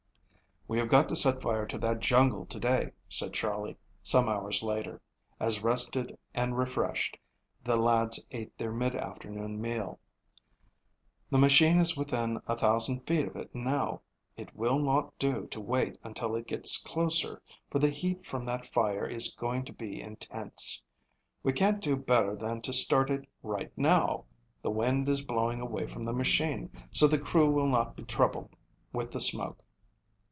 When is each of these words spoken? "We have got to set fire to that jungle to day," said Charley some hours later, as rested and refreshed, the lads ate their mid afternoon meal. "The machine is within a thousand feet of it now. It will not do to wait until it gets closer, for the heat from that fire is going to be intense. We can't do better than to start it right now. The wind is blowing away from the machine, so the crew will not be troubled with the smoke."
"We 0.67 0.79
have 0.79 0.87
got 0.87 1.09
to 1.09 1.17
set 1.17 1.41
fire 1.41 1.65
to 1.67 1.77
that 1.79 1.99
jungle 1.99 2.45
to 2.45 2.57
day," 2.57 2.91
said 3.09 3.33
Charley 3.33 3.75
some 4.01 4.29
hours 4.29 4.63
later, 4.63 5.01
as 5.37 5.61
rested 5.61 6.17
and 6.33 6.57
refreshed, 6.57 7.17
the 7.61 7.75
lads 7.75 8.25
ate 8.31 8.57
their 8.57 8.71
mid 8.71 8.95
afternoon 8.95 9.59
meal. 9.59 9.99
"The 11.29 11.37
machine 11.37 11.77
is 11.77 11.97
within 11.97 12.39
a 12.47 12.55
thousand 12.55 13.05
feet 13.05 13.27
of 13.27 13.35
it 13.35 13.53
now. 13.53 13.99
It 14.37 14.55
will 14.55 14.79
not 14.79 15.11
do 15.19 15.45
to 15.47 15.59
wait 15.59 15.99
until 16.05 16.37
it 16.37 16.47
gets 16.47 16.77
closer, 16.77 17.41
for 17.69 17.79
the 17.79 17.89
heat 17.89 18.25
from 18.25 18.45
that 18.45 18.65
fire 18.65 19.05
is 19.05 19.35
going 19.35 19.65
to 19.65 19.73
be 19.73 19.99
intense. 19.99 20.81
We 21.43 21.51
can't 21.51 21.83
do 21.83 21.97
better 21.97 22.33
than 22.33 22.61
to 22.61 22.71
start 22.71 23.09
it 23.09 23.27
right 23.43 23.77
now. 23.77 24.23
The 24.61 24.71
wind 24.71 25.09
is 25.09 25.25
blowing 25.25 25.59
away 25.59 25.87
from 25.87 26.05
the 26.05 26.13
machine, 26.13 26.69
so 26.93 27.07
the 27.09 27.19
crew 27.19 27.49
will 27.49 27.67
not 27.67 27.97
be 27.97 28.03
troubled 28.03 28.55
with 28.93 29.11
the 29.11 29.19
smoke." 29.19 29.61